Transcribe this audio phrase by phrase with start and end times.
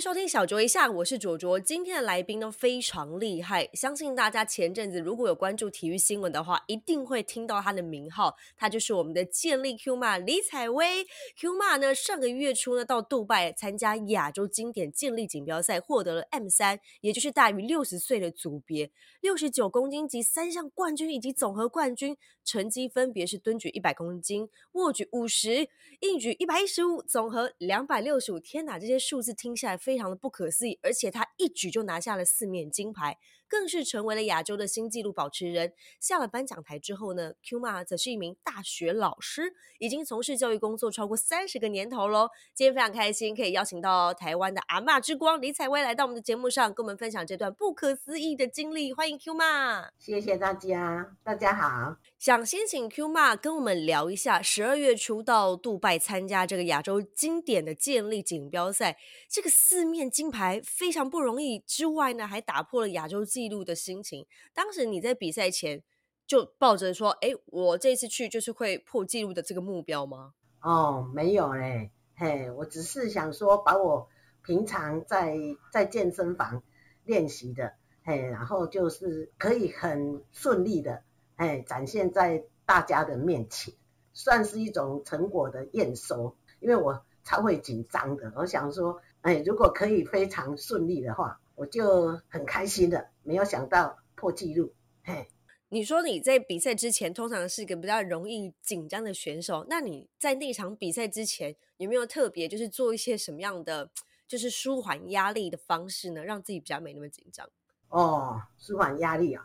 [0.00, 1.58] 收听小卓一下，我是卓卓。
[1.58, 8.36] 今天的来宾都非常厉害，相信大家前阵子如果有关注体育新闻的话，一定会听到他的名号。
[8.58, 11.06] 他就是我们的健力 Q 妈李彩薇。
[11.40, 18.90] Q 妈呢，上个月初呢到杜拜参加亚洲经典健力锦标赛，获得了 M 三，也就是大于六十岁的组别，
[19.22, 22.14] 六十九公斤级三项冠军以及总和冠军，
[22.46, 25.68] 成绩分别是蹲举一百公斤、卧举五十、
[26.00, 28.38] 硬举一百一十五，总和两百六十五。
[28.40, 29.76] 天哪，这些数字听起来。
[29.76, 33.18] 非常的不可思议，而且他一举就拿下了四面金牌。
[33.48, 35.72] 更是成为了亚洲的新纪录保持人。
[36.00, 42.28] 下了颁奖台之后呢，Q 妈则是一名大学老师，已经从事教育工作超过三十个年头喽。
[42.54, 48.92] 今天非常开心，可以邀请到台湾的阿妈之光李彩薇来到我们的节目上，跟我们分享这段不可思议的经历。
[48.92, 51.96] 欢迎 Q 妈，谢谢大家，大家好。
[52.18, 58.96] 想先请 Q 妈跟我们聊一下，十二月初到杜拜参加这个亚洲经典的健力锦标赛，
[59.28, 63.24] 这个四面金牌非常不容易，之外呢，还打破了亚洲。
[63.36, 65.82] 记录的心情，当时你在比赛前
[66.26, 70.32] 就抱着说：“哎，我这次去就是会破纪录的这个目标吗？”
[70.64, 74.08] 哦，没有嘞，嘿，我只是想说，把我
[74.42, 75.36] 平常在
[75.70, 76.62] 在健身房
[77.04, 81.02] 练习的，嘿，然后就是可以很顺利的，
[81.34, 83.74] 哎，展现在大家的面前，
[84.14, 86.34] 算是一种成果的验收。
[86.60, 91.38] 因为我超会紧张的，我想说，哎，如果可以非常顺利的话。
[91.56, 94.74] 我就很开心的，没有想到破纪录。
[95.02, 95.26] 嘿，
[95.70, 103.90] 你说你在比赛之前通常是一个比较容易紧张的选手，那你在那场比赛之前有没有特别就是做一些什么样的
[104.28, 107.48] 就是舒缓压力的方式呢，让自己比较没那么紧张？
[107.88, 109.42] 哦，舒缓压力啊，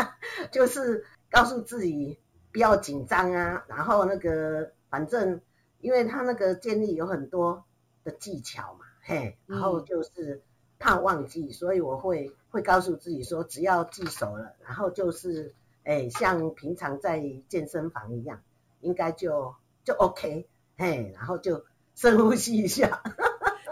[0.52, 2.20] 就是告诉自己
[2.52, 5.40] 不要紧张啊，然后那个反正
[5.80, 7.64] 因为他那个建立有很多
[8.04, 10.42] 的技巧嘛，嘿，然后就是。
[10.84, 18.42] 怕忘记，所以我会会告诉自己说，只要记熟了，然后就是，哎，像平常在健身房一样，
[18.82, 20.46] 应该就就 OK，
[20.76, 21.64] 嘿，然后就
[21.94, 23.02] 深呼吸一下，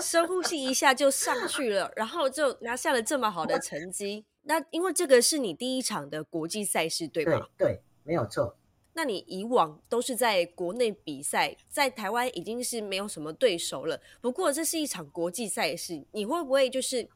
[0.01, 4.25] 深呼吸一下就上去了，然后就拿下了这么好的成绩。
[4.45, 7.47] 那因为这个是你第一场的国际赛事，对吧？
[7.59, 8.57] 对，没有错。
[8.95, 13.99] 那你以往都是在国内比赛，在台湾已经是没有什么对手了。
[14.21, 17.09] 不过这是一场国际赛事，你会不会就是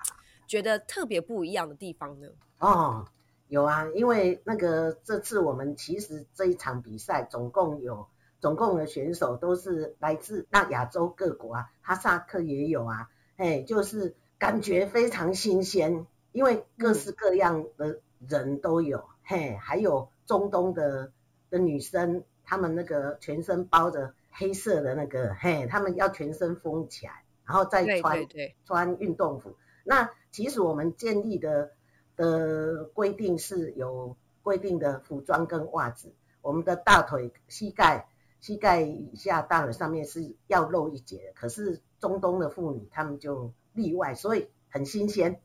[0.46, 2.28] 觉得特别不一样的地方呢？
[2.60, 3.06] 哦，
[3.48, 8.06] 有啊，因为那个这次我们其实这一场比赛总共有
[8.40, 21.12] 总共的选手都是来自那亚洲各国啊，哈萨克也有啊，哎，就是感觉非常新鲜，因为各式各样的人都有，嘿，还有中东的。
[21.50, 28.26] 的女生，她们那个全身包着黑色的那个，嘿，她们要全身封起来，然后再穿
[28.64, 29.56] 穿运动服。
[29.84, 31.72] 那其实我们建立的
[32.16, 36.12] 的规定是有规定的服装跟袜子，
[36.42, 38.08] 我们的大腿、膝盖、
[38.40, 45.40] 膝盖以下、大腿上面是要露一截的，可是中东的妇女她们就例外，所以很新鲜，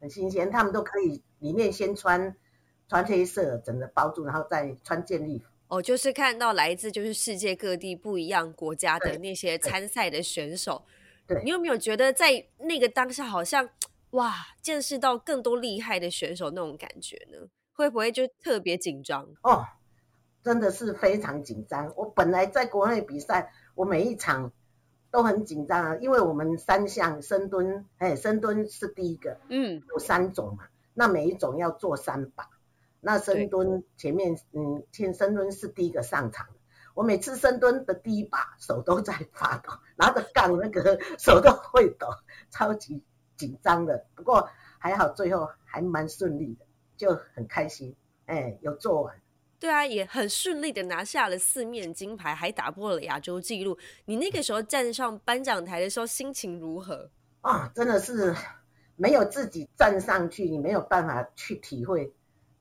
[0.00, 2.36] 很新鲜，她们都可以里面先穿。
[2.88, 5.46] 穿黑色，整个包住，然后再穿健力服。
[5.68, 10.82] 哦，就是看到来自就是世界各地不一样国家的那些参赛的选手。
[11.26, 13.68] 对，你有没有觉得在那个当下，好像
[14.10, 17.48] 哇，见识到更多厉害的选手那种感觉呢？
[17.72, 19.26] 会不会就特别紧张？
[19.42, 19.66] 哦，
[20.42, 21.92] 真的是非常紧张。
[21.96, 24.52] 我本来在国内比赛，我每一场
[25.10, 32.50] 都很紧张啊，因为我们三项深蹲，哎，深蹲是第一个，嗯，有三种嘛，那每一种要做三把。
[33.04, 36.52] 那深蹲前面，嗯，前深蹲是第一个上场的。
[36.94, 42.06] 我每次深蹲的第一把手都在发抖， 拿着杠那个手都会抖，
[42.50, 43.02] 超级
[43.36, 44.06] 紧张的。
[44.14, 44.48] 不过
[44.78, 46.64] 还好，最后还蛮顺利的，
[46.96, 47.94] 就很开心。
[48.24, 49.14] 哎，有做完。
[49.58, 53.76] 对啊，也很顺利的拿下了四面金牌，还打破了亚洲纪录。
[54.06, 57.10] 你那个时候站上颁奖台的时候，心情如何？
[57.42, 58.34] 啊，真的是
[58.96, 62.14] 没有自己站上去，你没有办法去体会。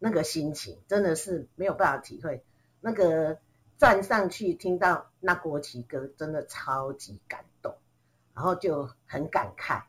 [0.04, 2.44] 那个心情真的是没有办法体会，
[2.82, 3.40] 那个
[3.78, 7.78] 站上去听到那国旗歌，真的超级感动，
[8.34, 9.84] 然后就很感慨，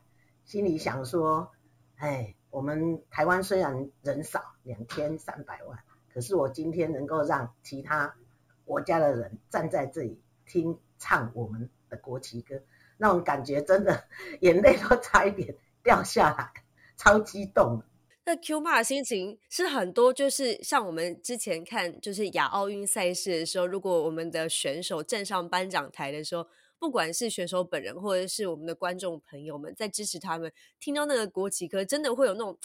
[0.45, 1.51] 心里想说，
[1.97, 5.79] 哎，我们台湾虽然人少，两千三百万，
[6.13, 8.15] 可是我今天能够让其他
[8.63, 12.61] 国家的人站在这里听唱我们的国旗歌，
[12.95, 14.05] 那种感觉真的
[14.39, 16.53] 眼泪都差一点掉下来，
[16.95, 17.83] 超激动。
[18.25, 26.47] 那 Q 妈的心情是很多，就是像我们之前看，就是亚奥运赛事的时候，如果我们的选手站上颁奖台的时候，
[26.79, 32.57] 不管是选手本人，或者是我们的观众朋友们在支持他们，听到那个国旗歌，真的会有那种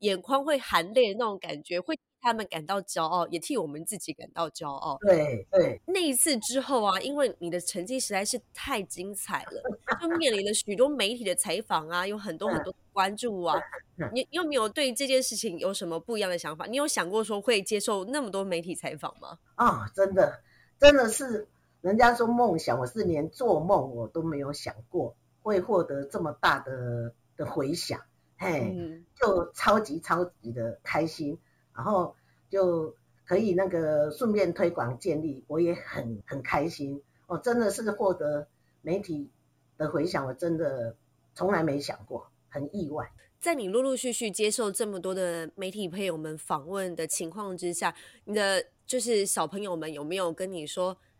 [0.00, 1.98] 眼眶会含泪的那种感觉，会。
[2.26, 4.96] 他们感到骄傲，也替我们自己感到骄傲。
[5.02, 9.62] 对对，那一次之后啊，因为你的成绩实在是太精彩了，
[10.00, 13.60] 就面临了许多媒体的采访啊，有很多很多关注啊。
[14.14, 16.64] 你有没有对这件事情有什么不一样的想法？
[16.64, 19.38] 你有想过说会接受那么多媒体采访吗？
[19.56, 20.40] 啊，真的，
[20.80, 21.46] 真的是，
[21.84, 28.00] 人家说梦想，我是连做梦我都没有想过会获得这么大的的回响，
[28.38, 28.74] 嘿，
[29.14, 31.38] 就超级超级的开心。
[31.76, 32.16] 然后
[32.48, 32.94] 就
[33.26, 37.02] 可以那个顺便推广建立，我也很很开心。
[37.26, 38.48] 我真的是获得
[38.80, 39.28] 媒体
[39.76, 40.96] 的回响，我真的
[41.34, 43.12] 从来没想过，很意外。
[43.38, 47.94] 在你陆陆续续接受这么多的媒体朋友们访问的情况之下，
[48.24, 51.13] 你的就是小朋友们有没有跟你说，哎，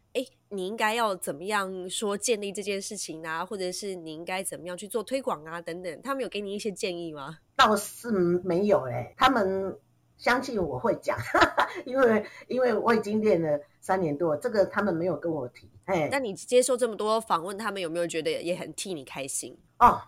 [0.57, 6.01] 你应该要怎么样说建立这件事情啊，或者是你应该怎么样去做推广啊等等？
[6.03, 7.39] 他们有给你一些建议吗？
[7.57, 8.11] 倒是
[8.45, 9.79] 没有哎，他们。
[10.17, 11.19] 相信我会讲，
[11.85, 15.69] 因为因为我已经练了三年多，这个他们没有跟我提。
[15.87, 19.59] 哎，那你接受这么多访问，他们有没有觉得也很替你开心？
[19.81, 20.01] 哦，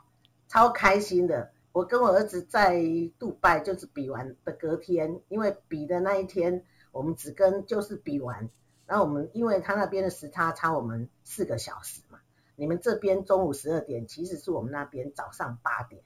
[0.46, 1.50] 超开心的。
[1.72, 2.80] 我跟我儿子在
[3.18, 8.48] 杜拜就是比完的隔天，因为比的那一天我们只跟就是比完，
[8.86, 12.20] 然后我们因为他那边的时差差我们四个小时嘛，
[12.54, 16.02] 你们这边中午十二点，其实是我们那边早上八点。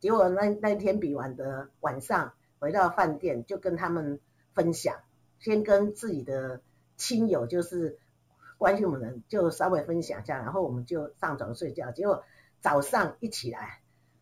[0.00, 2.32] 结果那那天比完的晚上。
[2.62, 4.20] 回到饭店就跟他们
[4.54, 5.00] 分享，
[5.40, 6.60] 先跟自己的
[6.96, 7.98] 亲友就是
[8.56, 11.90] 关心我们人就稍微分享一下，然后我们就上床睡觉。
[11.90, 12.22] 结果
[12.60, 13.80] 早上一起来，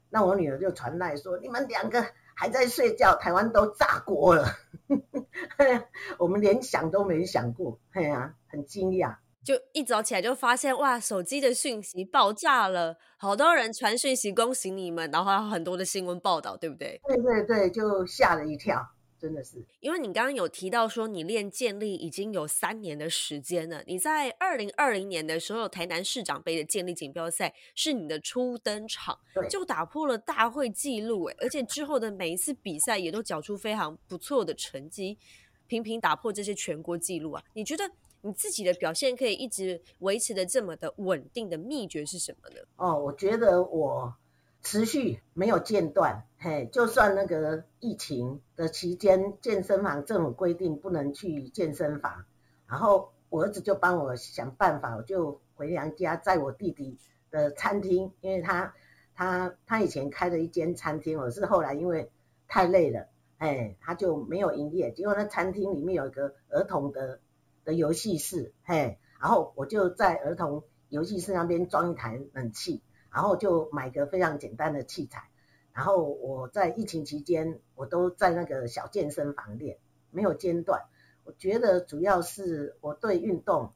[0.09, 2.07] 那我女儿就传来说：“你们两个
[2.41, 4.47] 还在睡觉，台湾都炸锅了。
[6.19, 9.15] ”我们连想都没想过，哎呀，很惊讶。
[9.45, 16.99] 就一早起来就发现哇，手机的讯息爆炸了，好多人传讯息恭喜你们，然后还有很多的新闻报道，对不对？
[17.07, 18.83] 对对对，就吓了一跳，
[19.21, 19.63] 真的是。
[19.81, 29.19] 因为你刚刚有提到说你练健力已经有三年的时间了，你在二零二零年的时候台南市长杯的健力锦标赛是你的初登场，
[29.51, 35.19] 就打破了大会纪录哎，而且之后的每一次比赛也都缴出非常不错的成绩，
[35.67, 37.91] 频频打破这些全国纪录啊，你觉得？
[38.23, 42.57] 你自己的表现可以一直维持的这么的稳定的秘诀是什么呢？
[42.77, 44.15] 哦，我觉得我
[44.63, 52.25] 持续没有间断，嘿，就算那个疫情的期间，健身房政府规定不能去健身房，
[52.67, 56.99] 然后我儿子就帮我想办法，我就回娘家，在我弟弟
[57.31, 58.75] 的餐厅，因为他
[59.15, 62.11] 他他以前开了一间餐厅，我是后来因为
[62.49, 63.09] 太累了，
[63.39, 67.21] 哎，他就没有营业，结果那餐厅里面有一个儿童的。
[67.63, 72.81] 的游戏室，嘿，然后我就在儿童游戏室那边装一台冷气，
[73.13, 75.29] 然后就买个非常简单的器材，
[75.73, 79.79] 然后我在疫情期间，我都在那个小健身房练，
[80.11, 80.83] 没有间断。
[81.25, 83.73] 我觉得主要是我对运动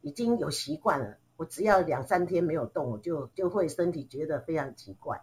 [0.00, 5.22] 已经有习惯了，我只要两三天没有动，我就就会身体觉得非常奇怪。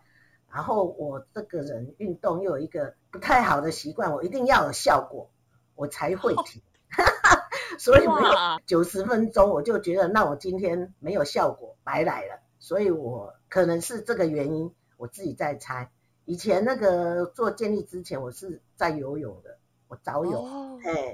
[0.52, 5.30] 然后我这个人运动又有一个不太好的习惯，我一定要有效果，
[5.76, 6.62] 我才会停。
[7.80, 8.34] 所以没有
[8.66, 12.41] 九十分钟，我就觉得那我今天没有效果，白来了。
[12.62, 15.92] 所以我可能是这个原因，我自己在猜。
[16.26, 21.12] 以前那个做建立之前，我是在游泳的，我早泳，哎，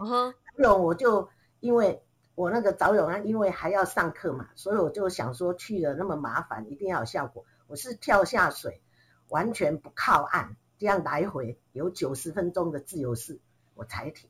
[0.57, 1.29] 游泳我就
[1.61, 2.03] 因为
[2.35, 7.45] 我那个早泳啊，因为还要上课嘛，所以我就想说去了那么麻烦，一定要有效果。
[7.67, 8.81] 我是跳下水，
[9.29, 13.39] 完全不靠岸，这样来回有九十分钟的自由式，
[13.73, 14.29] 我才停。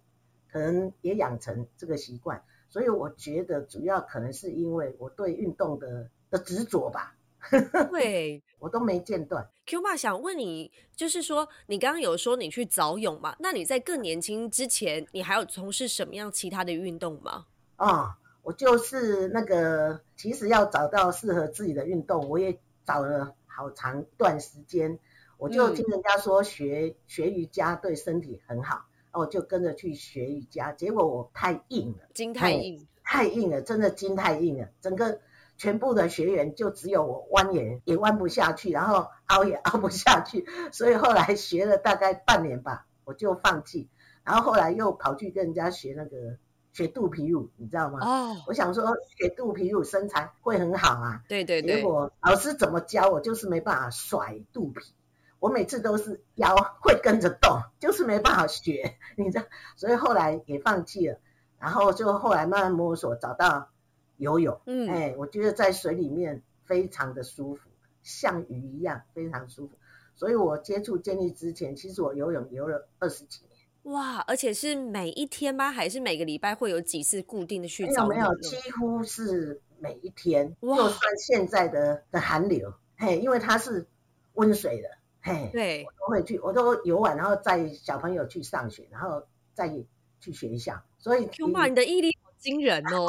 [0.51, 7.15] 可能也养成这个习惯，所以我觉得主要可能是因为我对运动的的执着吧。
[7.91, 9.49] 对，我都没间断。
[9.65, 13.35] Q 妈想问你，就是说你刚刚有说你去早泳嘛？
[13.39, 17.45] 那你在更年轻之前，你还有从事什么样其他的运动吗？
[17.77, 24.99] 啊，我就是那个，其实要找到适合自己的运动，我也找了好长一段时间。
[25.37, 28.85] 我就听人家说学学瑜伽对身体很好。
[29.13, 34.69] 我就跟着去学瑜伽，结果我太硬了，筋太硬，太硬了，真的筋太硬了。
[34.79, 35.19] 整个
[35.57, 43.89] 全部的学员就只有我弯也也弯不下去，然后凹也凹不下去， 所以后来学了大概半年吧，我就放弃。
[44.23, 46.37] 然后后来又跑去跟人家学那个
[46.73, 47.99] 学肚皮舞，你知道吗？
[48.01, 48.83] 哦，我想说
[49.17, 51.21] 学肚皮舞身材会很好啊。
[51.27, 51.77] 对对对。
[51.77, 54.93] 结果老师怎么教我就是没办法甩肚皮，
[55.39, 59.45] 我每次都是腰会跟着动，就是没办法学， 你知道，
[59.77, 61.17] 所以后来也放弃了。
[61.57, 63.69] 然后就后来慢慢摸索，找到
[64.17, 64.59] 游泳。
[64.65, 67.69] 嗯，哎，我觉得在水里面非常的舒服，
[68.03, 69.73] 像鱼一样，非常舒服。
[70.15, 73.93] 所以我接触健力之前，其实我游泳游了二十几年。
[73.93, 75.71] 哇，而且是每一天吗？
[75.71, 77.85] 还是每个礼拜会有几次固定的去？
[77.85, 80.53] 没有没有，几乎是每一天。
[80.59, 83.87] 就算现在的的寒流，嘿，因为它是
[84.33, 84.89] 温水的，
[85.21, 89.71] 嘿，对，我都会去，我都游完，然后载小朋友去上学，然后再
[90.19, 90.81] 去学校。
[90.97, 93.07] 所以，Q 妈，你的毅力好惊人哦！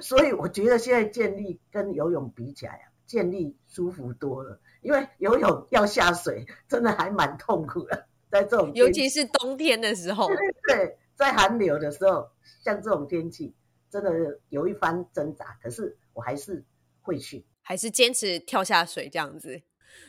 [0.00, 8.06] 所以我觉得现在健力跟游泳比起来啊，健力舒服多了，因为游泳要下水，真的还蛮痛苦的。
[8.30, 10.28] 在这种，尤其是冬天的时候，
[10.68, 12.30] 对，在寒流的时候，
[12.62, 13.54] 像这种天气，
[13.90, 15.58] 真的有一番挣扎。
[15.62, 16.64] 可是我还是
[17.02, 19.60] 会去，还是坚持跳下水这样子。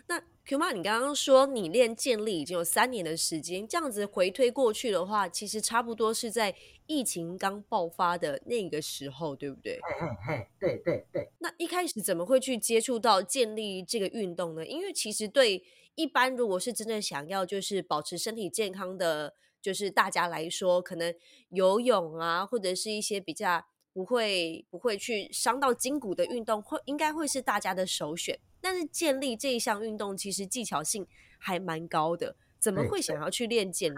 [0.07, 6.55] 那 Q 妈，你刚刚说你练健力已经有三年的时间，这样子回推过去的话，其实差不多是在
[6.87, 9.79] 疫情刚爆发的那个时候，对不对？
[9.81, 11.29] 嘿嘿，对对对。
[11.39, 14.65] 那一开始怎么会去接触到健力这个运动呢？
[14.65, 15.63] 因为其实对。
[15.95, 21.13] 一般如果是真正想要就是保持身体健康的，就是大家来说，可能
[21.49, 23.61] 游泳啊，或者是一些比较
[23.91, 28.39] 不会不会去伤到筋骨的运动，会应该会是大家的首选。
[28.61, 31.05] 但是建立这一项运动其实技巧性
[31.37, 33.97] 还蛮高的，怎么会想要去练健力？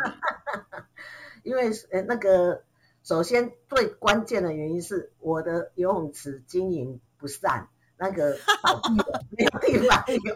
[1.43, 2.63] 因为呃那个
[3.03, 7.69] 首先最关键的原因是我的游泳池经营不善。
[7.95, 10.35] 那个倒闭了，没有地方游，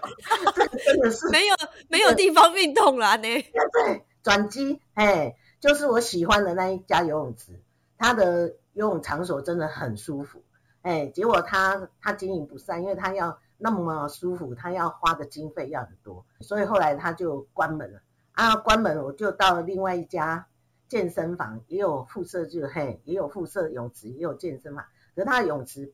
[0.55, 1.55] 这个真的是没有
[1.89, 3.23] 没有地方运动了呢。
[3.23, 7.59] 对，转机，哎，就是我喜欢的那一家游泳池，
[7.97, 10.43] 它的游泳场所真的很舒服，
[10.83, 18.01] 哎，结果他他经营不善，因为他要那么舒服，他要花的经费要很多，所以后来他就关门了。
[18.33, 20.47] 啊，关门我就到了另外一家
[20.87, 24.85] 健身房，也有附设，就嘿，也有附设泳池，也有健身房，
[25.15, 25.93] 可是他的泳池。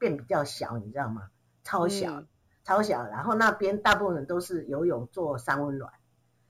[0.00, 1.28] 变比较小，你知道吗？
[1.64, 2.22] 超小，
[2.62, 3.04] 超小。
[3.08, 5.92] 然后那边大部分人都是游泳做三温暖，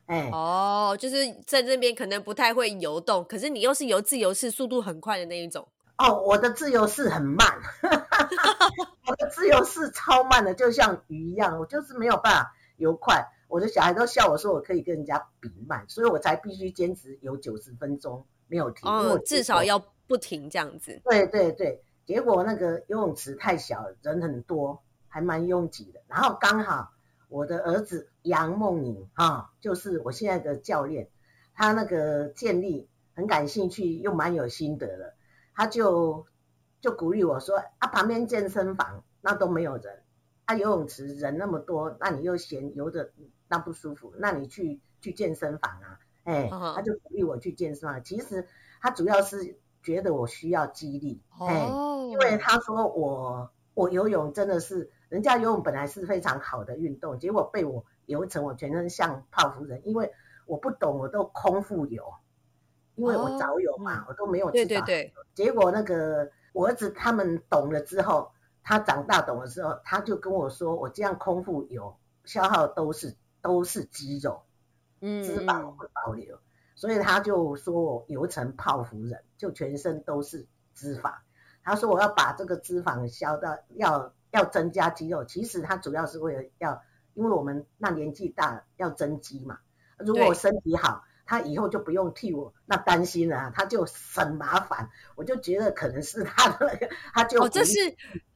[0.04, 5.66] 哎，哦，就是在那边可能不太会游动，可是你又是游自由式，速度很快的那一种。
[5.98, 7.46] 哦，我的自由式很慢，
[9.06, 13.26] 我的自由式超慢的，就像鱼一样，我就是没有办法游快。
[13.48, 21.00] 我的小孩都笑我说我可以跟人家比慢，所以我才必须坚持游九十分钟没有停，哦，至少要不停这样子。
[21.04, 21.82] 对对对。
[22.06, 26.00] 结果那个游泳池太小，人很多，还蛮拥挤的。
[26.06, 26.92] 然后刚好
[27.28, 31.10] 我的儿子杨梦颖哈，就是我现在的教练，
[31.54, 35.14] 他那个建立很感兴趣，又蛮有心得的，
[35.58, 36.24] 他就
[36.80, 40.02] 就鼓励我说啊，旁边健身房那都没有人，
[40.44, 43.10] 啊游泳池人那么多，那你又嫌游的
[43.48, 48.02] 那不舒服，那你去去健身房啊，哎，他就鼓励我去健身房。
[48.02, 48.46] 其实
[48.80, 49.58] 他主要是。
[49.80, 51.66] 觉得我需要激励，哎，
[52.10, 60.12] 因为他说我我游泳真的是，人家游泳本来是非常好的运动，结果被我游成我全身像泡芙人，因为
[60.46, 62.04] 我不懂，我都空腹游，
[62.98, 64.66] 因为我早有嘛，我都没有知道。
[64.66, 65.12] 对对对。
[65.34, 74.42] 结果那个我儿子他们懂了之后，他长大懂了之后，他就跟我说，我这样空腹油，消耗都是都是肌肉，
[75.00, 76.38] 嗯，脂肪会保留。
[76.74, 81.12] 所以他就说我油成泡芙人，就全身都是脂肪。
[81.62, 85.24] 他说我要把这个脂肪消到，要要增加肌肉。
[85.24, 86.82] 其实他主要是为了要，
[87.14, 89.58] 因为我们那年纪大要增肌嘛。
[89.98, 94.88] 如果我身体好，他以后就不用替我那担心了，他就省麻烦。
[95.14, 96.76] 我就觉得可能是他的，
[97.14, 97.78] 他就哦，这是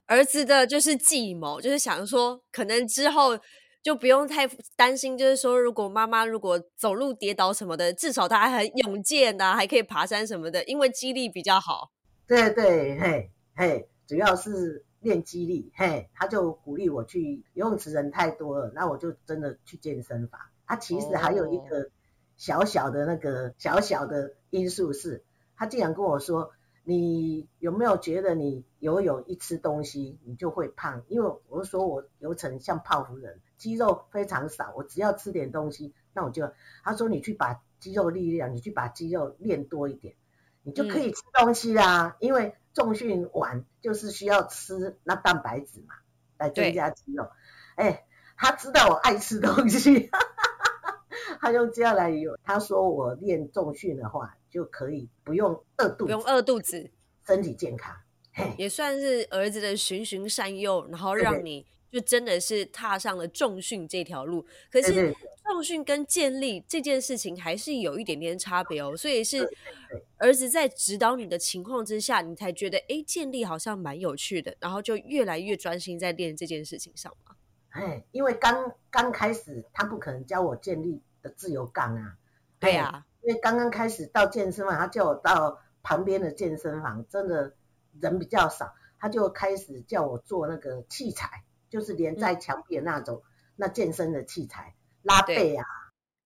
[0.06, 3.38] 儿子的，就是计谋，就是想说可能之后。
[3.82, 11.90] 就不用太担心，就是说，如果妈妈如果走路跌倒什么的，至少他还很勇健呐，还可以爬山什么的，因为肌力比较好。
[12.24, 20.40] 对对，嘿嘿，主要是练肌力，嘿，他就鼓励我去游泳池人太多了，那我就真的去健身房。
[20.64, 21.90] 他其实还有一个
[22.42, 25.22] 小小的那个小小的因素是，
[25.54, 26.50] 他竟然跟我说。
[26.84, 31.04] 你有没有觉得你游泳一吃东西你就会胖？
[31.06, 36.50] 因为我说我游成像泡芙人，肌肉非常少，我只要吃点东西，那我就
[36.82, 40.16] 他说你去把肌肉力量，你去把肌肉练多一点，
[40.64, 42.16] 你就可以吃东西啦。
[42.18, 45.94] 因为重训完就是需要吃那蛋白质嘛，
[46.36, 47.30] 来增加肌肉。
[47.76, 48.04] 哎，
[48.36, 50.10] 他知道我爱吃东西，
[51.40, 52.36] 他用接下来有。
[52.42, 54.36] 他说我练重训的话。
[54.52, 56.90] 就可以不用饿肚子，不用饿肚子，
[57.26, 57.96] 身体健康，
[58.58, 64.44] 也算是儿子的循循善诱，然后让你就真的是踏上了重训这条路。
[64.70, 77.34] 可是重训跟建立这件事情还是有一点点差别哦，所以是对儿子在指导你的情况之下，你才觉得哎建立好像蛮有趣的，然后就越来越专心在练这件事情上嘛。
[77.70, 82.16] 哎，因为刚刚开始，他不可能教我建立的自由杠啊。
[82.16, 82.18] 哎
[82.60, 87.54] 对啊，因为刚刚开始到健身房，他叫我到旁边的健身房，真的
[88.00, 93.24] 人比较少，他就开始叫我做那个器材，就是连在墙壁的那种、
[93.56, 95.66] 那健身的器材，拉背啊，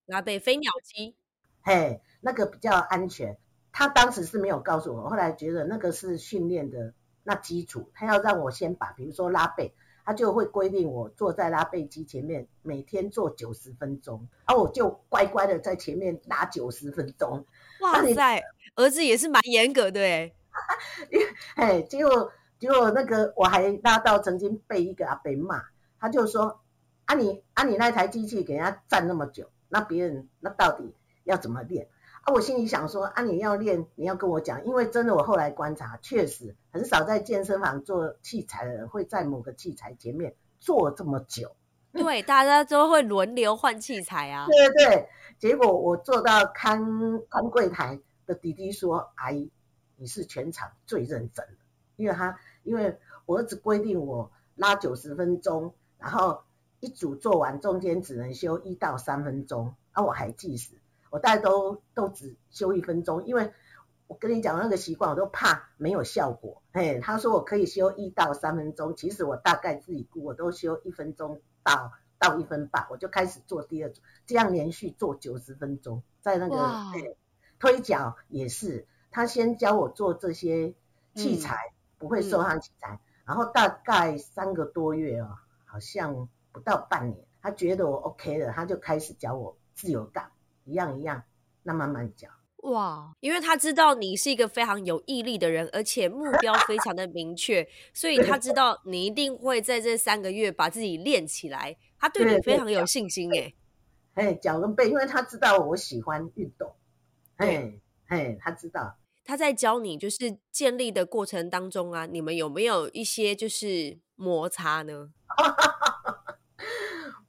[0.04, 1.16] 拉背飞鸟机，
[1.62, 3.38] 嘿，那个比较安全。
[3.72, 9.74] 他当时是没有告诉我，后来觉得那个是训练的那基础，他要让我先把，比如说拉背，
[10.06, 17.44] 他就会规定我坐在拉背机前面，每天做九十分钟，啊，我就乖乖的在前面拉九十分钟，
[17.80, 18.42] 那你哇塞，
[18.76, 20.32] 儿子也是蛮严格的 诶。
[21.56, 25.60] 哎，结果结果那个我还拉到曾经被一个阿伯骂，
[25.98, 26.60] 他就说
[27.06, 30.94] 啊你啊你那台机器给人家站那么久，那别人那到底
[31.24, 31.88] 要怎么练？
[32.26, 41.54] 啊，我心里想说啊你要练你要跟我讲，因为真的我后来观察，确实很少在健身房做器材的人会在某个器材前面坐这么久。
[41.92, 44.46] 对，大家都会轮流换器材啊。
[44.48, 46.84] 对对对，结果我坐到看
[47.30, 49.50] 看柜台的弟弟说：“阿姨，
[49.94, 51.56] 你是全场最认真的，
[51.94, 56.42] 因为他因为我儿子规定我拉九十分钟，然后
[56.80, 60.72] 一组做完中间只能休一到三分钟，啊，我还计时，
[61.16, 63.50] 我大概都都只休一分钟，因为
[64.06, 66.62] 我跟你讲那个习惯，我都怕没有效果。
[66.72, 76.70] 哎，他说我可以休一到三分钟，其实我大概自己估我都休一分钟到到一分半，我就开始做第二组，这样连续做九十分钟，在那个
[77.58, 80.74] 推脚也是，他先教我做这些
[81.14, 90.30] 器材，不会受伤器材，然后大概三个多月哦，好像不到半年，他觉得我 OK 了，他就开始教我自由杠，
[90.66, 91.22] 一样一样，
[91.62, 92.28] 那慢慢教。
[92.64, 103.54] 哇，因为他知道你是一个非常有毅力的人，而且目标非常的明确， 所以他知道你一定会在这三个月把自己练起来，他对你非常有信心诶。
[104.14, 106.74] 哎，脚跟背，因为他知道我喜欢运动，
[107.36, 107.72] 哎
[108.08, 108.96] 哎，他知道。
[109.24, 115.10] 他在教你就是建立的过程当中啊，你们有没有一些就是摩擦呢？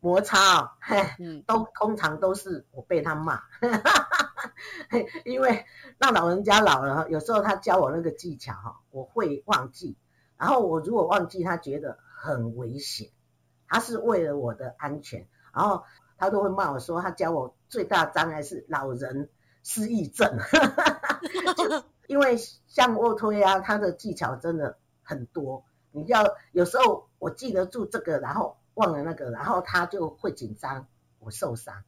[0.07, 0.77] 摩擦
[1.45, 3.41] 都通常都是我被他骂，
[4.89, 5.65] 嘿 因为
[5.97, 9.97] 那老人家老了，有时候他教我那个技巧哈，我会忘记，
[10.37, 13.09] 然后我如果忘记，他觉得很危险，
[13.67, 15.83] 他是为了我的安全，然后
[16.17, 19.29] 他都会骂我说，他教我最大障碍是老人
[19.63, 20.37] 失忆症，
[21.57, 30.87] 就因为像卧推啊，他的技巧真的很多，你要有时候我记得住这个，然后忘了那个，然后他就会紧张，
[31.19, 31.83] 我受伤，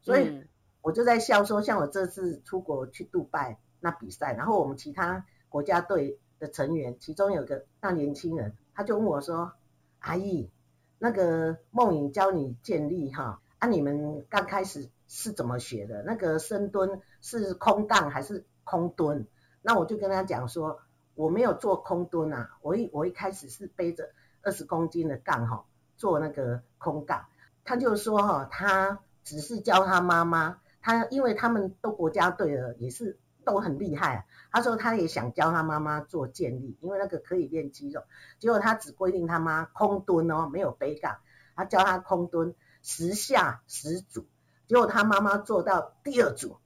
[0.00, 0.48] 所以嗯
[0.80, 9.52] 我就在笑说，像我这次出国去杜拜那比赛，然后我们其他国家队的成员，其中有个那年轻人，他就问我说
[10.00, 10.50] ：“阿姨，
[10.98, 16.02] 那个梦影教你建立哈，啊你们刚开始是怎么学的？
[16.02, 19.28] 那个深蹲是空杠还是空蹲？”
[19.62, 20.80] 那我就跟他讲说，
[21.14, 24.10] 我没有做空蹲啊，我一我一开始是背着
[24.42, 25.64] 二十公斤的杠哈，
[26.02, 27.26] 做那个空杠。
[27.64, 34.24] 他就说哈，他只是教他妈妈，他因为他们都国家队了，也是都很厉害、啊。
[34.50, 38.02] 他说他也想教他妈妈做健力，因为那个可以练肌肉。
[38.40, 41.18] 结果他只规定他妈空蹲哦，没有背杠，
[41.54, 44.26] 他教他空蹲十下十组。
[44.66, 46.56] 结果他妈妈做到第二组，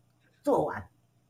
[0.43, 0.89] 做完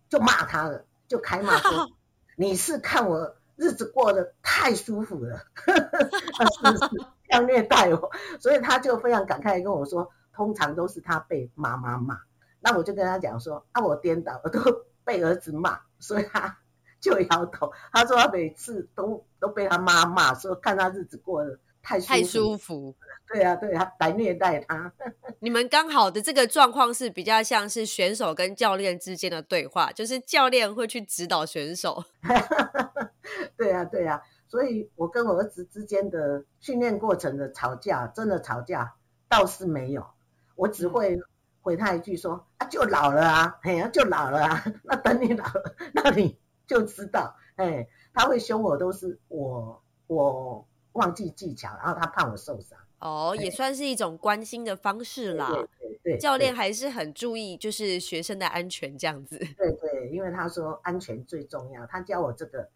[0.09, 1.91] 就骂他了，就开骂说：
[2.39, 8.11] “你是看我日子过得太舒服了， 是是要虐待我。”
[8.41, 12.19] 所以他就非常感慨地跟我说，通常都是他被妈妈骂。
[12.61, 14.61] 那我就跟他讲说：“啊，我颠倒，我都
[15.05, 16.59] 被儿子骂，所以他
[17.01, 17.73] 就摇头。
[17.93, 22.97] 他说他每次都都被他妈骂，说看他日子过得太舒服，太舒服。
[23.29, 24.93] 对啊，对啊，来虐待他。
[25.41, 32.03] 你们刚好的这个状况是比较像是选手跟教练之间的对话，就是教练会去指导选手。
[33.57, 38.95] 对啊，对啊，所以我跟我儿子之间的训练过程的吵架，真的吵架
[39.29, 40.07] 倒是没有，
[40.55, 41.19] 我只会
[41.61, 55.49] 回他一句说啊，就老了啊，嘿呀，就老了啊， 那等你老了， 那你就知道，哎，他会凶我都是我我忘记技巧，然后他怕我受伤，哦，也算是一种关心的方式啦。
[55.51, 59.37] 对对对，教练还是很注意，就是学生的安全这样子。
[59.57, 62.69] 对对，因为他说安全最重要，他教我这个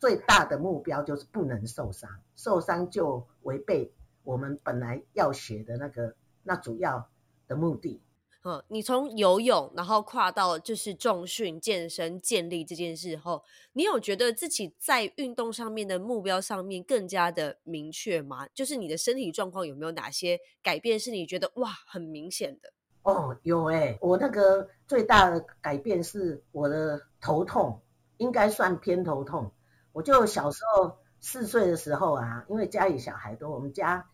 [0.00, 7.08] 最大的目标就是不能受伤，受伤就违背我们本来要学的那个那主要
[7.48, 8.00] 的目的。
[8.46, 18.46] 嗯，你从游泳，然后跨到就是重训、健身、建立这件事后，你有觉得自己在运动上面的目标上面更加的明确吗？
[18.52, 22.70] 就是你的身体状况有没有哪些改变是你觉得哇很明显的？
[23.04, 27.80] 哦，有哎，我那个最大的改变是我的头痛，
[28.18, 29.50] 应该算偏头痛。
[29.94, 34.08] 我就小时候四岁的时候啊，因为家里小孩多，我们家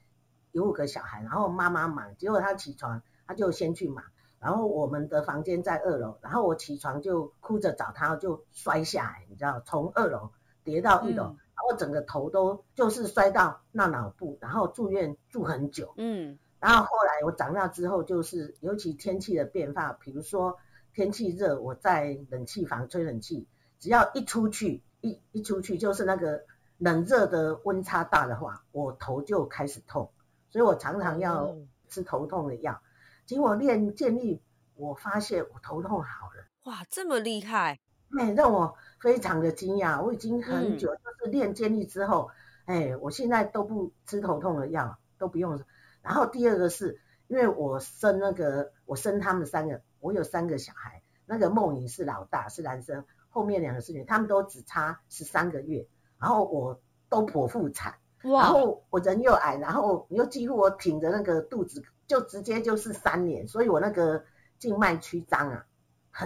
[0.53, 4.05] 有五个小孩，然后妈妈忙，结果她起床，她就先去忙。
[4.39, 10.31] 然后我们的房间在二楼，然后我起床就哭着找她，就摔下来，你知道，从二楼
[10.63, 15.95] 跌到一楼，然后整个头都就是摔到那脑部，然后住院住很久。
[15.97, 20.59] 嗯，然后后来我长大之后，就是尤其天气的变化，比如说
[20.93, 23.47] 天气热，我在冷气房吹冷气，
[23.79, 26.45] 只要一出去，一一出去就是那个
[26.79, 30.11] 冷热的温差大的话，我头就开始痛，
[30.51, 31.57] 所以我常常要
[31.89, 32.81] 吃头痛的药。
[33.27, 34.43] 结果练健力，
[34.75, 36.45] 我发现我头痛好了。
[36.65, 37.81] 哇，这么厉害！
[38.19, 40.03] 哎，让我非常的惊讶。
[40.03, 42.31] 我已经很久就是练健力之后，
[42.65, 45.63] 哎，我现在都不吃头痛的药，都不用。
[46.03, 55.89] 然后第二个是，因为我生那个，我生他们三个，我有三个小孩，那个梦颖是老大，是男生，后面两个是女，他们都只差十三个月，
[56.21, 61.83] 然后我都剖腹产，然后我人又矮，然后又几乎我挺着那个肚子。
[62.11, 64.25] 就直接就是三年，所以我那个
[64.59, 65.65] 静脉曲张啊，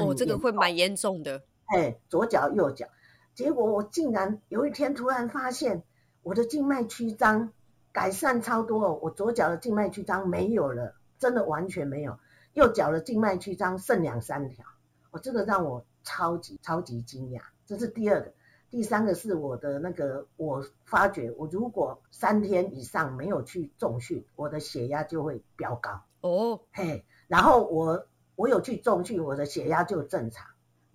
[0.01, 1.43] 哦，这个会蛮严重的。
[1.67, 2.87] 哎，左脚右脚，
[3.35, 5.83] 结果我竟然有一天突然发现
[6.23, 7.53] 我的静脉曲张
[7.93, 12.19] 改善超多，我左脚的静脉曲张没有了，真的完全没有，
[12.55, 14.65] 右脚的静脉曲张剩两三条，
[15.11, 17.41] 我这个让我超级超级惊讶。
[17.67, 18.33] 这是第二个。
[18.71, 30.45] 第三个是我的那个，我发觉我如果三天以上没有去重训，我的血压就会飙高哦，嘿，然后我我有去重训，我的血压就正常，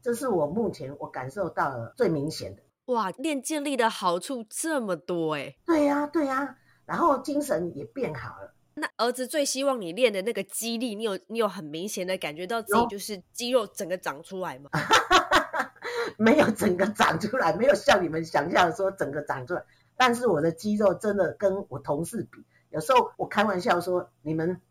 [0.01, 2.61] 这是我目前我感受到了最明显的。
[2.93, 5.55] 哇，练健力的好处这么多哎！
[5.65, 8.53] 对呀对呀，然后精神也变好了。
[8.79, 14.69] 那儿子最希望你练的那个肌力，你有你有很明显的感觉到自己就是肌肉整个长出来吗？
[16.17, 19.63] 没有整个长出来，没有像你们想象说整个长出来。
[19.95, 24.61] 但是我的肌肉真的跟我同事比，有时候我开玩笑说，你们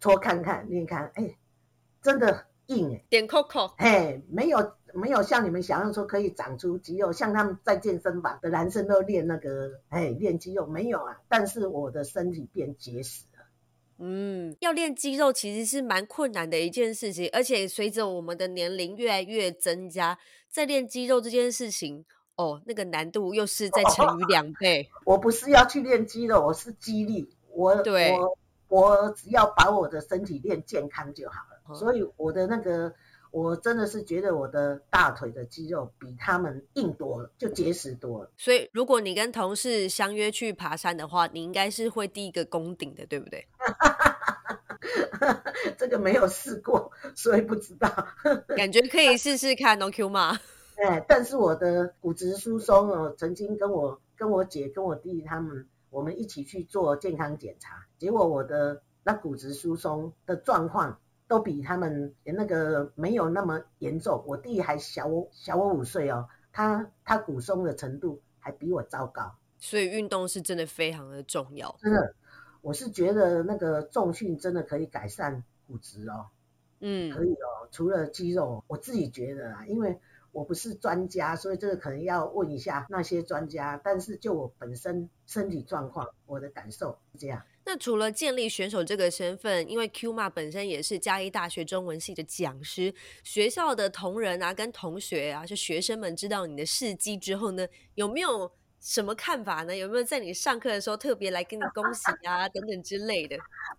[0.00, 1.36] 搓看看，你看，哎，
[2.02, 3.04] 真的硬哎。
[3.08, 11.20] 点 Coco，嘿，没有没有像你们想象说可以长出肌肉，像他们在健身房的男生都练那个，哎，练肌肉没有啊。
[11.28, 13.24] 但是我的身体变结实。
[13.98, 20.18] 嗯，要练肌肉其实是蛮困难的一件事情，而且随着我们的年龄越来越增加，
[20.50, 22.04] 在练肌肉这件事情，
[22.36, 24.88] 哦，那个难度又是再乘以两 倍。
[25.04, 32.94] 我不是要去练肌肉，我是肌力，我对，我我只要把我的身体练健康就好了，所以我的那个。
[33.36, 38.30] 我真的是觉得我的大腿的肌肉比他们硬多了，就结实多了。
[38.38, 43.46] 所以如果你跟同事相约去爬山的话，你应该是会第一个攻顶的，对不对？
[45.76, 47.90] 这个没有试过，所以不知道。
[48.56, 50.40] 感觉可以试试看哦，Q 吗？
[50.76, 60.98] 哎，但是我的骨质疏松哦，曾经跟我、跟我姐、跟我弟他们，我们一起去做健康检查，结果我的那骨质疏松的状况。
[61.28, 71.76] 都比他们那个没有那么严重，我弟还小我小我五岁哦，他他骨松的程度还比我糟糕，所以运动是真的非常的重要。
[71.80, 72.14] 真的，
[72.62, 76.26] 我是觉得那个重训真的可以改善骨质哦，
[76.80, 79.98] 嗯，可以哦，除了肌肉，我自己觉得啊，因为
[80.36, 87.42] 我不是专家，所以这个可能要问一下那些专家，但是就我本身身体状况，我的感受是这样。
[87.64, 92.94] 那除了建立选手这个身份，因为 Q 妈本身也是嘉义大学中文系的讲师，
[93.24, 99.74] 学校的同仁啊、跟同学啊、是学生们知道你的事迹之后呢，有没有什么看法呢？
[99.74, 103.38] 有没有在你上课的时候特别来跟你恭喜啊等等之类的？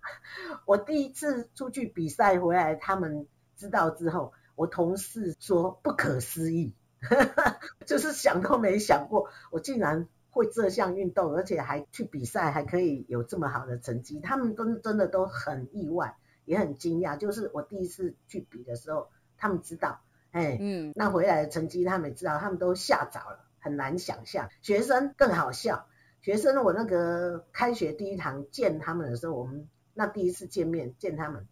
[0.65, 6.74] 我第一次出去比赛回来，他们知道之后，我同事说不可思议，
[7.88, 10.10] 就是想都没想过，我竟然。
[10.30, 16.15] 会这项运动，而且还去比赛，还可以有这么好的成绩，他们都真的都很意外，
[16.46, 17.17] 也很惊讶。
[17.17, 24.48] 就是我第一次去比的时候，他们知道，哎，嗯，那回来的成绩他们也知道，他们都吓着了，很难想象。
[24.62, 25.88] 学生更好笑，
[26.22, 31.48] 学生我那个开学第一堂见他们的时候，我们那第一次见面见他们，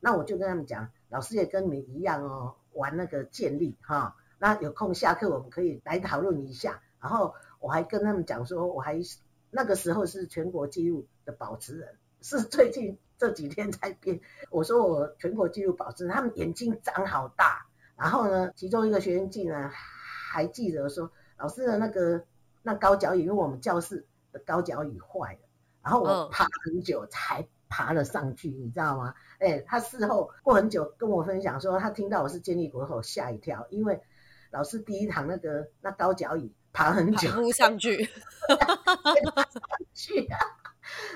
[0.00, 7.34] 那我就跟他们讲，老师也跟你们一样哦，玩那个建立哈，那有空下课我们可以来讨论一下，然后。
[7.62, 8.98] 我还跟他们讲说，我还
[9.50, 14.20] 那个时候是全国纪录的的保持人，是最近这几天才变。
[14.50, 17.66] 我说我全国纪录保持人，他们眼睛长好大。
[17.96, 22.24] 然后呢，其中一个学员竟然还记得说，老师的那个
[22.62, 25.40] 那高脚椅，因为我们教室的高脚椅坏了，
[25.82, 29.14] 然后我爬很久才爬了上去，你知道吗？
[29.38, 33.98] 哎，他事后过很久跟我分享说，他听到我是建立国后吓一跳，因为
[34.50, 38.04] 老师第一堂那个那高脚椅爬很久，爬上去，
[38.58, 39.62] 爬上
[39.94, 40.38] 去啊，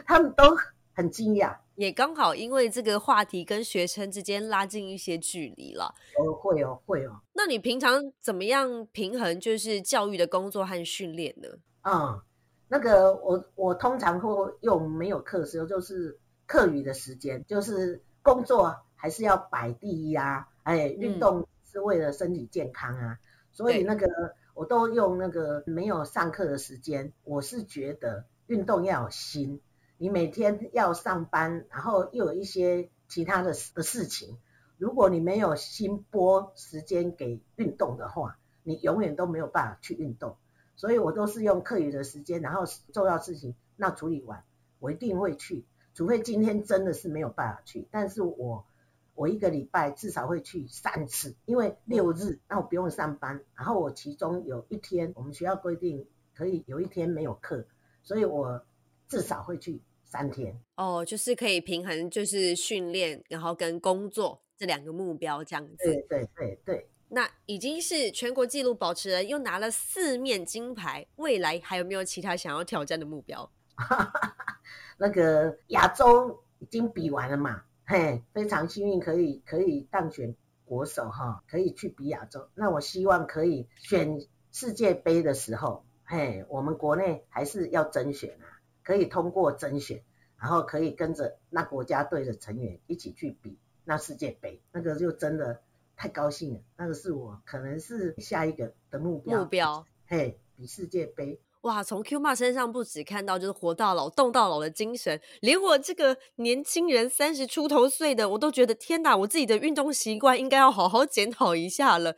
[0.07, 0.57] 他们都
[0.95, 5.93] 很惊讶，也刚好因为这个话题跟学生之间拉近一些距离了。
[6.17, 7.21] 哦，会哦，会哦。
[7.33, 11.49] 那你平常怎么样平衡就是教育的工作和训练呢？
[11.81, 12.23] 啊，
[12.69, 23.18] 那个我我通常会用没有课时候，就是课余的时间，就是工作还是要摆第一啊，哎，运动是为了身体健康啊，
[23.52, 24.07] 所以那个
[24.54, 29.61] 我都用那个没有上课的时间，我是觉得运动要有心。
[29.96, 34.38] 你每天要上班，然后又有一些其他的的事情，
[34.76, 40.37] 如果你没有心拨时间给运动的话，你永远都没有办法去运动。
[40.76, 44.42] 所以我都是用课余的时间，然后重要事情那处理完，
[44.80, 47.88] 我一定会去，除非今天真的是没有办法去。
[47.90, 48.66] 但是我
[49.14, 57.64] 我一个礼拜至少会去三次，因为六日那我不用上班，然后我其中有一天我们学校规定可以有一天没有课，
[58.02, 58.64] 所以我
[59.09, 59.80] 至少会去。
[60.07, 65.76] 三天哦，就是可以平衡，就是训练，然后跟工作这两个目标这样子。
[65.78, 66.88] 对对对对。
[67.09, 73.50] 那已经是全国纪录保持人，又拿了四面金牌，未来还有没有其他想要挑战的目标？
[74.96, 82.48] 那个亚洲已经比完了嘛，嘿，非常幸运可以可以当选国手哈，可以去比亚洲。
[82.54, 84.20] 那我希望可以选
[84.52, 88.46] 世界杯的时候，嘿，我们国内还是要甄选啊。
[88.83, 90.02] 可以通过甄选，
[90.37, 95.62] 然后可以跟着那国家队的成员一起去比那世界杯，那个就真的
[95.96, 96.61] 太高兴了。
[96.76, 99.38] 那个是我可能是下一个的目标。
[99.38, 101.40] 目标，嘿，比世界杯。
[101.64, 112.14] 哇，从 Q 妈身上不止看到就是活到老、动到老的精神，连我这个年轻人三十出头岁的，我都觉得天哪，我自己的运动习惯应该要好好检讨一下了。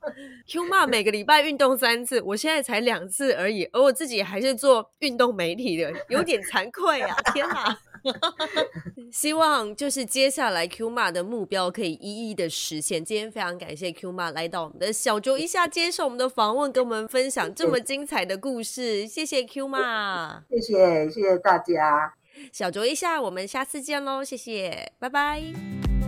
[0.46, 7.16] Q 妈每个礼拜运动三次，我现在才两次而已，而我自己还是做运动媒体的，有点惭愧啊！
[7.32, 7.78] 天哪。
[9.12, 13.04] 希望就是接下来 Q 妈的目标可以一一的实现。
[13.04, 19.06] 今天非常感谢 Q 妈来到我们的小周一下接受我们的访问，跟我们分享这么精彩的故事。
[19.06, 22.14] 谢谢 Q 妈，谢谢谢谢大家。
[22.52, 24.24] 小酌一下，我们下次见喽！
[24.24, 25.99] 谢谢，拜拜。